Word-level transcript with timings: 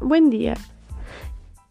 buen 0.00 0.30
día. 0.30 0.54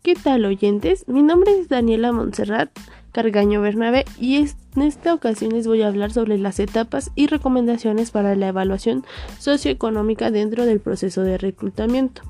¿Qué 0.04 0.14
tal 0.14 0.46
oyentes? 0.46 1.08
Mi 1.08 1.24
nombre 1.24 1.60
es 1.60 1.68
Daniela 1.68 2.12
Montserrat 2.12 2.70
Cargaño 3.12 3.60
Bernabé 3.60 4.06
y 4.20 4.36
en 4.36 4.82
esta 4.84 5.16
ocasión 5.16 5.54
les 5.54 5.66
voy 5.66 5.82
a 5.82 5.88
hablar 5.88 6.12
sobre 6.12 6.38
las 6.38 6.60
etapas 6.60 7.10
y 7.16 7.26
recomendaciones 7.26 8.12
para 8.12 8.36
la 8.36 8.50
evaluación 8.50 9.04
socioeconómica 9.40 10.30
dentro 10.30 10.68
del 10.68 10.80
proceso 10.80 11.24
de 11.24 11.40
reclutamiento. 11.40 12.22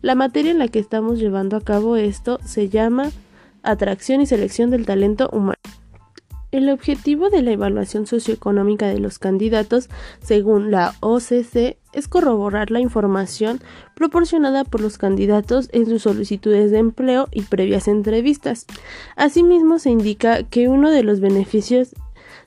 La 0.00 0.14
materia 0.14 0.52
en 0.52 0.58
la 0.58 0.68
que 0.68 0.78
estamos 0.78 1.18
llevando 1.18 1.58
a 1.58 1.60
cabo 1.60 1.96
esto 1.96 2.38
se 2.42 2.70
llama 2.70 3.10
Atracción 3.62 4.22
y 4.22 4.26
Selección 4.26 4.70
del 4.70 4.86
Talento 4.86 5.28
Humano. 5.30 5.58
El 6.52 6.68
objetivo 6.68 7.30
de 7.30 7.42
la 7.42 7.52
evaluación 7.52 8.06
socioeconómica 8.06 8.88
de 8.88 8.98
los 8.98 9.20
candidatos, 9.20 9.88
según 10.20 10.72
la 10.72 10.94
OCC, 10.98 11.76
es 11.92 12.08
corroborar 12.08 12.72
la 12.72 12.80
información 12.80 13.60
proporcionada 13.94 14.64
por 14.64 14.80
los 14.80 14.98
candidatos 14.98 15.68
en 15.72 15.86
sus 15.86 16.02
solicitudes 16.02 16.72
de 16.72 16.78
empleo 16.78 17.28
y 17.30 17.42
previas 17.42 17.86
entrevistas. 17.86 18.66
Asimismo, 19.14 19.78
se 19.78 19.90
indica 19.90 20.42
que 20.42 20.68
uno 20.68 20.90
de 20.90 21.04
los 21.04 21.20
beneficios 21.20 21.94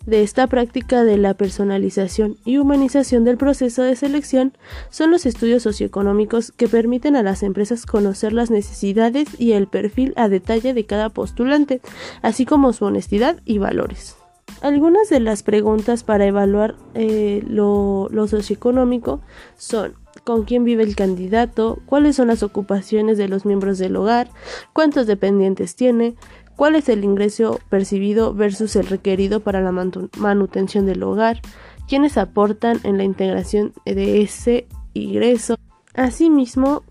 de 0.05 0.23
esta 0.23 0.48
práctica 0.48 1.04
de 1.04 1.18
la 1.18 1.34
personalización 1.34 2.38
y 2.46 2.58
humanización 2.58 3.23
del 3.23 3.38
proceso 3.38 3.84
de 3.84 3.96
selección 3.96 4.54
son 4.90 5.12
los 5.12 5.26
estudios 5.26 5.64
socioeconómicos 5.64 6.52
que 6.52 6.68
permiten 6.68 7.16
a 7.16 7.23
las 7.23 7.44
empresas 7.44 7.86
conocer 7.86 8.34
las 8.34 8.52
necesidades 8.52 9.28
y 9.40 9.54
el 9.54 9.68
perfil 9.68 10.14
a 10.16 10.30
detalle 10.30 10.73
de 10.73 10.86
cada 10.86 11.09
postulante, 11.09 11.82
así 12.22 12.46
como 12.46 12.73
su 12.73 12.86
honestidad 12.86 13.38
y 13.46 13.58
valores. 13.58 14.16
Algunas 14.62 15.09
de 15.09 15.20
las 15.20 15.44
preguntas 15.44 16.04
para 16.04 16.26
evaluar 16.26 16.76
eh, 16.94 17.44
lo, 17.48 18.08
lo 18.12 18.28
socioeconómico 18.28 19.22
son 19.58 19.95
con 20.23 20.44
quién 20.44 20.64
vive 20.64 20.84
el 20.84 20.95
candidato, 20.95 21.80
cuáles 21.86 22.16
son 22.16 22.28
las 22.28 22.44
ocupaciones 22.44 23.18
de 23.18 23.28
los 23.28 23.45
miembros 23.45 23.78
del 23.78 23.95
hogar, 23.95 24.30
cuántos 24.72 25.08
dependientes 25.08 25.75
tiene, 25.75 26.16
cuál 26.56 26.76
es 26.76 26.90
el 26.90 27.04
ingreso 27.04 27.59
percibido 27.70 28.34
versus 28.34 28.76
el 28.76 28.88
requerido 28.88 29.40
para 29.40 29.62
la 29.62 29.72
manutención 29.72 30.86
del 30.86 31.04
hogar, 31.04 31.42
quiénes 31.88 32.18
aportan 32.18 32.80
en 32.84 32.98
la 32.98 33.04
integración 33.04 33.73
de 33.86 34.22
ese 34.22 34.68
ingreso. 34.94 35.56
Asimismo, 35.94 36.84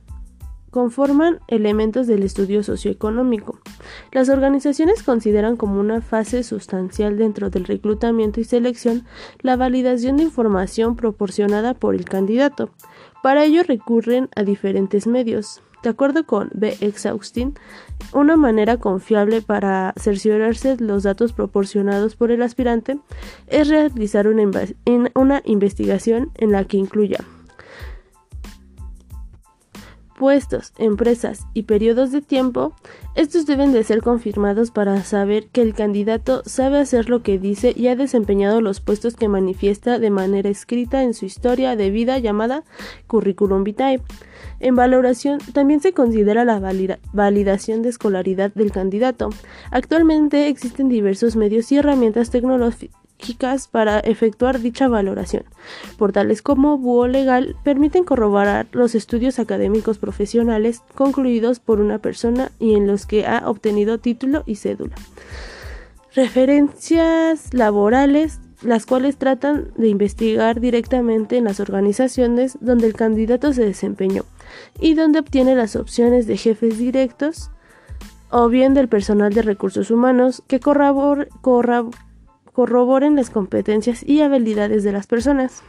conforman 0.73 1.39
elementos 1.49 2.07
del 2.07 2.23
estudio 2.23 2.63
socioeconómico. 2.63 3.59
Las 4.11 4.31
organizaciones 4.31 5.03
consideran 5.03 5.57
como 5.57 5.79
una 5.79 6.01
fase 6.01 6.43
sustancial 6.43 7.19
dentro 7.19 7.51
del 7.51 7.65
reclutamiento 7.67 8.41
y 8.41 8.45
selección 8.45 9.05
la 9.41 9.57
validación 9.57 10.17
de 10.17 10.25
información 10.25 10.97
proporcionada 10.97 11.75
por 11.75 11.95
el 11.95 12.07
candidato. 12.07 12.71
Para 13.23 13.45
ello 13.45 13.63
recurren 13.63 14.31
a 14.35 14.45
diferentes 14.45 15.07
medios. 15.07 15.63
De 15.83 15.91
acuerdo 15.91 16.25
con 16.25 16.51
B. 16.55 16.77
Exhaustin, 16.81 17.55
una 18.13 18.37
manera 18.37 18.77
confiable 18.77 19.43
para 19.43 19.95
cerciorarse 19.97 20.77
los 20.79 21.03
datos 21.03 21.33
proporcionados 21.33 22.15
por 22.15 22.31
el 22.31 22.43
aspirante 22.43 22.99
es 23.49 23.69
realizar 23.69 24.29
una, 24.29 24.49
una 25.15 25.43
investigación 25.45 26.31
en 26.37 26.53
la 26.53 26.65
que 26.65 26.77
incluya 26.77 27.25
puestos, 30.23 30.73
empresas 30.79 31.49
y 31.53 31.65
periodos 31.65 32.13
de 32.13 32.21
tiempo, 32.23 32.77
estos 33.17 33.45
deben 33.45 33.73
de 33.73 33.83
ser 33.83 34.03
confirmados 34.03 34.71
para 34.71 35.03
saber 35.03 35.49
que 35.49 35.63
el 35.63 35.75
candidato 35.75 36.45
sabe 36.47 36.79
hacer 36.79 37.11
lo 37.11 37.25
que 37.25 37.41
dice 37.41 37.73
y 37.77 37.89
ha 37.89 37.97
desempeñado 37.97 38.61
los 38.61 38.79
puestos 38.79 39.17
que 39.17 39.27
manifiesta 39.27 39.99
de 39.99 40.11
manera 40.11 40.49
escrita 40.49 41.03
en 41.03 41.15
su 41.15 41.25
historia 41.25 41.75
de 41.75 41.91
vida 41.91 42.21
llamada 42.21 42.63
curriculum 43.09 43.65
vitae. 43.65 44.01
En 44.61 44.77
valoración 44.77 45.41
también 45.53 45.81
se 45.81 45.93
considera 45.93 46.45
la 46.45 46.61
validación 47.13 47.83
de 47.83 47.89
escolaridad 47.89 48.55
del 48.55 48.71
candidato. 48.71 49.31
Actualmente 49.73 50.47
existen 50.47 50.89
diversos 50.89 51.35
medios 51.35 51.73
y 51.73 51.79
herramientas 51.79 52.31
tecnológicas 52.31 53.02
para 53.71 54.01
efectuar 54.01 54.61
dicha 54.61 54.89
valoración. 54.89 55.45
Portales 55.97 56.43
como 56.43 56.79
Búho 56.79 57.07
Legal 57.07 57.57
permiten 57.63 58.05
corroborar 58.05 58.67
los 58.73 58.95
estudios 58.95 59.39
académicos 59.39 59.99
profesionales 59.99 60.83
concluidos 60.95 61.61
por 61.61 61.81
una 61.81 61.99
persona 61.99 62.51
y 62.59 62.75
en 62.75 62.87
los 62.87 63.07
que 63.07 63.27
ha 63.27 63.49
obtenido 63.49 63.99
título 63.99 64.43
y 64.47 64.57
cédula. 64.57 64.97
Referencias 66.15 67.55
laborales 67.55 68.41
las 68.63 68.87
cuales 68.87 69.17
tratan 69.17 69.73
de 69.77 69.89
investigar 69.89 70.61
directamente 70.61 71.37
en 71.37 71.45
las 71.45 71.59
organizaciones 71.59 72.59
donde 72.61 72.87
el 72.87 72.95
candidato 72.95 73.53
se 73.53 73.65
desempeñó 73.65 74.25
y 74.81 74.95
donde 74.95 75.19
obtiene 75.19 75.57
las 75.57 75.75
opciones 75.75 76.27
de 76.27 76.37
jefes 76.37 76.79
directos 76.79 77.51
o 78.31 78.49
bien 78.49 78.73
del 78.73 78.89
personal 78.89 79.33
de 79.33 79.43
recursos 79.43 79.91
humanos 79.91 80.43
que 80.47 80.61
corrobor, 80.61 81.29
corroboren 82.53 83.17
las 83.17 83.31
competencias 83.31 84.03
y 84.03 84.21
habilidades 84.21 84.85
de 84.85 84.93
las 84.93 85.07
personas. 85.07 85.63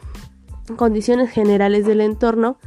Condiciones 0.78 1.30
generales 1.30 1.86
del 1.86 2.00
entorno. 2.00 2.58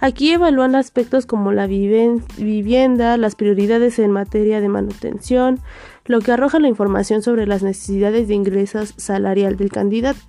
Aquí 0.00 0.30
evalúan 0.32 0.74
aspectos 0.74 1.24
como 1.24 1.52
la 1.52 1.66
vivienda, 1.66 3.16
las 3.16 3.34
prioridades 3.34 3.98
en 3.98 4.10
materia 4.10 4.60
de 4.60 4.68
manutención, 4.68 5.60
lo 6.04 6.20
que 6.20 6.32
arroja 6.32 6.58
la 6.58 6.68
información 6.68 7.22
sobre 7.22 7.46
las 7.46 7.62
necesidades 7.62 8.28
de 8.28 8.34
ingresos 8.34 8.92
salarial 8.98 9.56
del 9.56 9.70
candidato. 9.70 10.20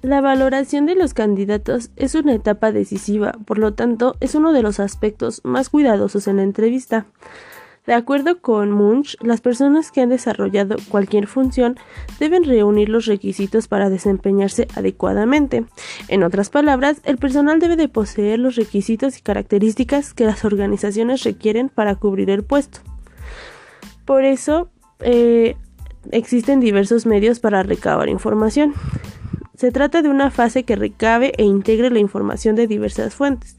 La 0.00 0.20
valoración 0.20 0.86
de 0.86 0.94
los 0.94 1.12
candidatos 1.12 1.90
es 1.96 2.14
una 2.14 2.32
etapa 2.32 2.72
decisiva, 2.72 3.32
por 3.44 3.58
lo 3.58 3.74
tanto, 3.74 4.14
es 4.20 4.34
uno 4.34 4.52
de 4.52 4.62
los 4.62 4.80
aspectos 4.80 5.40
más 5.44 5.68
cuidadosos 5.68 6.28
en 6.28 6.36
la 6.36 6.44
entrevista. 6.44 7.06
De 7.88 7.94
acuerdo 7.94 8.42
con 8.42 8.70
Munch, 8.70 9.16
las 9.22 9.40
personas 9.40 9.90
que 9.90 10.02
han 10.02 10.10
desarrollado 10.10 10.76
cualquier 10.90 11.26
función 11.26 11.78
deben 12.20 12.44
reunir 12.44 12.90
los 12.90 13.06
requisitos 13.06 13.66
para 13.66 13.88
desempeñarse 13.88 14.68
adecuadamente. 14.76 15.64
En 16.08 16.22
otras 16.22 16.50
palabras, 16.50 17.00
el 17.04 17.16
personal 17.16 17.60
debe 17.60 17.76
de 17.76 17.88
poseer 17.88 18.40
los 18.40 18.56
requisitos 18.56 19.16
y 19.16 19.22
características 19.22 20.12
que 20.12 20.26
las 20.26 20.44
organizaciones 20.44 21.24
requieren 21.24 21.70
para 21.70 21.94
cubrir 21.94 22.28
el 22.28 22.44
puesto. 22.44 22.80
Por 24.04 24.22
eso, 24.22 24.68
eh, 25.00 25.56
existen 26.12 26.60
diversos 26.60 27.06
medios 27.06 27.40
para 27.40 27.62
recabar 27.62 28.10
información. 28.10 28.74
Se 29.58 29.72
trata 29.72 30.02
de 30.02 30.08
una 30.08 30.30
fase 30.30 30.62
que 30.62 30.76
recabe 30.76 31.32
e 31.36 31.42
integre 31.42 31.90
la 31.90 31.98
información 31.98 32.54
de 32.54 32.68
diversas 32.68 33.16
fuentes, 33.16 33.56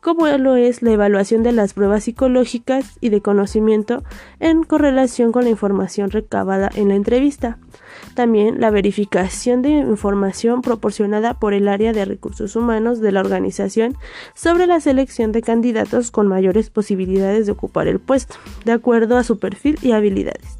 como 0.00 0.26
lo 0.26 0.56
es 0.56 0.80
la 0.80 0.92
evaluación 0.92 1.42
de 1.42 1.52
las 1.52 1.74
pruebas 1.74 2.04
psicológicas 2.04 2.96
y 3.02 3.10
de 3.10 3.20
conocimiento 3.20 4.02
en 4.40 4.62
correlación 4.62 5.30
con 5.30 5.44
la 5.44 5.50
información 5.50 6.10
recabada 6.10 6.70
en 6.74 6.88
la 6.88 6.94
entrevista. 6.94 7.58
También 8.14 8.62
la 8.62 8.70
verificación 8.70 9.60
de 9.60 9.72
información 9.72 10.62
proporcionada 10.62 11.34
por 11.34 11.52
el 11.52 11.68
área 11.68 11.92
de 11.92 12.06
recursos 12.06 12.56
humanos 12.56 13.02
de 13.02 13.12
la 13.12 13.20
organización 13.20 13.94
sobre 14.34 14.66
la 14.66 14.80
selección 14.80 15.32
de 15.32 15.42
candidatos 15.42 16.10
con 16.10 16.28
mayores 16.28 16.70
posibilidades 16.70 17.44
de 17.44 17.52
ocupar 17.52 17.88
el 17.88 18.00
puesto, 18.00 18.36
de 18.64 18.72
acuerdo 18.72 19.18
a 19.18 19.22
su 19.22 19.38
perfil 19.38 19.78
y 19.82 19.92
habilidades. 19.92 20.56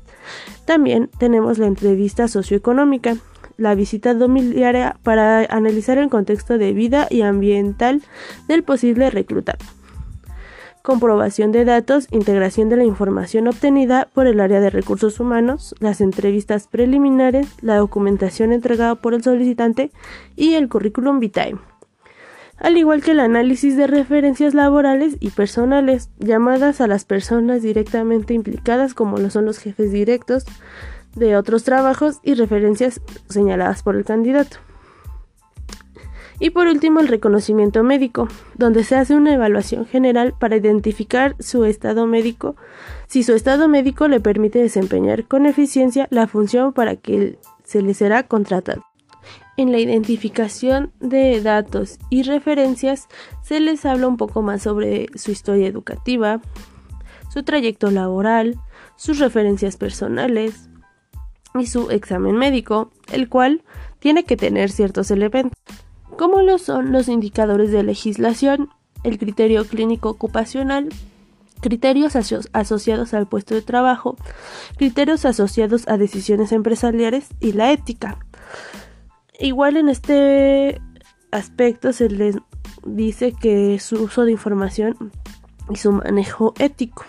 También 0.67 1.09
tenemos 1.19 1.57
la 1.57 1.67
entrevista 1.67 2.29
socioeconómica, 2.29 3.17
la 3.57 3.75
visita 3.75 4.15
domiciliaria 4.15 4.97
para 5.03 5.45
analizar 5.45 5.99
el 5.99 6.09
contexto 6.09 6.59
de 6.59 6.73
vida 6.73 7.07
y 7.11 7.23
ambiental 7.23 8.03
del 8.49 8.63
posible 8.63 9.11
reclutado. 9.11 9.59
Comprobación 10.83 11.53
de 11.53 11.65
datos, 11.65 12.09
integración 12.11 12.69
de 12.69 12.77
la 12.77 12.85
información 12.85 13.47
obtenida 13.47 14.09
por 14.13 14.27
el 14.27 14.41
área 14.41 14.61
de 14.61 14.71
recursos 14.71 15.21
humanos, 15.21 15.77
las 15.79 16.01
entrevistas 16.01 16.67
preliminares, 16.67 17.47
la 17.61 17.77
documentación 17.77 18.53
entregada 18.53 18.97
por 18.97 19.15
el 19.15 19.23
solicitante 19.23 19.93
y 20.35 20.55
el 20.55 20.69
currículum 20.69 21.21
vitae 21.21 21.55
al 22.63 22.77
igual 22.77 23.03
que 23.03 23.11
el 23.11 23.21
análisis 23.21 23.77
de 23.77 23.89
referencias 23.89 24.55
laborales 24.55 25.17
y 25.19 25.31
personales, 25.31 26.11
llamadas 26.21 26.81
a 26.81 26.87
las 26.87 27.05
personas 27.05 27.61
directamente 27.61 28.35
implicadas 28.35 28.95
como 28.95 29.19
lo 29.19 29.31
son 29.31 29.47
los 29.47 29.59
jefes 29.59 29.91
directos, 29.91 30.45
de 31.15 31.37
otros 31.37 31.65
trabajos 31.65 32.21
y 32.23 32.35
referencias 32.35 33.01
señaladas 33.29 33.83
por 33.83 33.97
el 33.97 34.05
candidato. 34.05 34.59
Y 36.43 36.51
por 36.51 36.67
último, 36.67 36.99
el 36.99 37.07
reconocimiento 37.07 37.85
médico, 37.85 38.27
donde 38.57 38.83
se 38.83 38.97
hace 38.97 39.15
una 39.15 39.33
evaluación 39.33 39.87
general 39.87 40.35
para 40.37 40.57
identificar 40.57 41.37
su 41.39 41.65
estado 41.65 42.07
médico, 42.07 42.57
si 43.07 43.23
su 43.23 43.33
estado 43.33 43.69
médico 43.69 44.09
le 44.09 44.19
permite 44.19 44.59
desempeñar 44.59 45.29
con 45.29 45.47
eficiencia 45.47 46.09
la 46.11 46.27
función 46.27 46.73
para 46.73 46.97
que 46.97 47.39
se 47.63 47.81
le 47.81 47.95
será 47.95 48.25
contratado. 48.25 48.85
En 49.57 49.71
la 49.71 49.79
identificación 49.79 50.93
de 50.99 51.41
datos 51.41 51.99
y 52.11 52.25
referencias 52.25 53.07
se 53.43 53.61
les 53.61 53.85
habla 53.87 54.09
un 54.09 54.17
poco 54.17 54.43
más 54.43 54.63
sobre 54.63 55.07
su 55.15 55.31
historia 55.31 55.69
educativa, 55.69 56.41
su 57.33 57.45
trayecto 57.45 57.91
laboral, 57.93 58.59
sus 58.97 59.21
referencias 59.21 59.77
personales, 59.77 60.71
y 61.55 61.67
su 61.67 61.91
examen 61.91 62.37
médico, 62.37 62.91
el 63.13 63.29
cual 63.29 63.63
tiene 63.99 64.25
que 64.25 64.37
tener 64.37 64.71
ciertos 64.71 65.11
elementos, 65.11 65.57
como 66.17 66.43
lo 66.43 66.59
son 66.59 66.93
los 66.93 67.09
indicadores 67.09 67.71
de 67.71 67.83
legislación, 67.83 68.71
el 69.05 69.19
criterio 69.19 69.67
clínico 69.67 70.11
ocupacional, 70.11 70.89
criterios 71.61 72.17
asociados 72.53 73.15
al 73.15 73.27
puesto 73.27 73.55
de 73.55 73.63
trabajo, 73.63 74.17
criterios 74.77 75.25
asociados 75.25 75.89
a 75.89 75.97
decisiones 75.97 76.53
empresariales 76.53 77.29
y 77.41 77.53
la 77.53 77.73
ética. 77.73 78.19
Igual 79.39 79.77
en 79.77 79.89
este 79.89 80.81
aspecto 81.31 81.93
se 81.93 82.11
les 82.11 82.37
dice 82.85 83.33
que 83.33 83.79
su 83.79 84.03
uso 84.03 84.25
de 84.25 84.33
información 84.33 85.13
y 85.71 85.77
su 85.77 85.93
manejo 85.93 86.55
ético. 86.59 87.05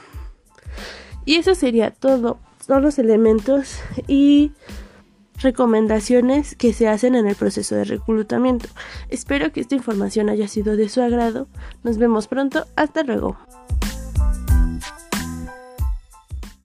Y 1.25 1.36
eso 1.36 1.56
sería 1.56 1.92
todo, 1.92 2.39
son 2.65 2.81
los 2.81 2.98
elementos 3.00 3.80
y 4.07 4.51
recomendaciones 5.42 6.56
que 6.56 6.74
se 6.74 6.88
hacen 6.88 7.15
en 7.15 7.27
el 7.27 7.36
proceso 7.36 7.75
de 7.75 7.83
reclutamiento. 7.83 8.69
Espero 9.10 9.51
que 9.51 9.60
esta 9.60 9.75
información 9.75 10.30
haya 10.30 10.48
sido 10.48 10.77
de 10.77 10.89
su 10.89 11.01
agrado. 11.01 11.48
Nos 11.83 11.98
vemos 11.98 12.27
pronto. 12.27 12.65
Hasta 12.75 13.04
luego. 13.04 13.38